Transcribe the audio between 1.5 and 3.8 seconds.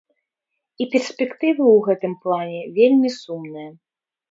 ў гэтым плане вельмі сумныя.